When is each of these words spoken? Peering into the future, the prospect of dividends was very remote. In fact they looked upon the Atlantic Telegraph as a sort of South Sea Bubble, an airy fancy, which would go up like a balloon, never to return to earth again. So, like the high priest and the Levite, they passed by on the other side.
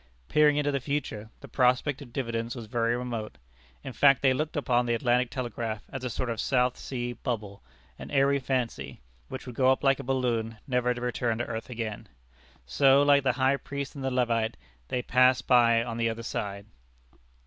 Peering 0.29 0.57
into 0.57 0.71
the 0.71 0.79
future, 0.79 1.29
the 1.41 1.47
prospect 1.47 2.01
of 2.01 2.11
dividends 2.11 2.55
was 2.55 2.65
very 2.65 2.97
remote. 2.97 3.37
In 3.83 3.93
fact 3.93 4.23
they 4.23 4.33
looked 4.33 4.57
upon 4.57 4.87
the 4.87 4.95
Atlantic 4.95 5.29
Telegraph 5.29 5.83
as 5.91 6.03
a 6.03 6.09
sort 6.09 6.31
of 6.31 6.41
South 6.41 6.75
Sea 6.75 7.13
Bubble, 7.13 7.61
an 7.99 8.09
airy 8.09 8.39
fancy, 8.39 8.99
which 9.27 9.45
would 9.45 9.53
go 9.53 9.71
up 9.71 9.83
like 9.83 9.99
a 9.99 10.03
balloon, 10.03 10.57
never 10.67 10.95
to 10.95 11.01
return 11.01 11.37
to 11.37 11.45
earth 11.45 11.69
again. 11.69 12.09
So, 12.65 13.03
like 13.03 13.21
the 13.21 13.33
high 13.33 13.57
priest 13.57 13.93
and 13.93 14.03
the 14.03 14.09
Levite, 14.09 14.57
they 14.87 15.03
passed 15.03 15.45
by 15.45 15.83
on 15.83 15.97
the 15.97 16.09
other 16.09 16.23
side. 16.23 16.65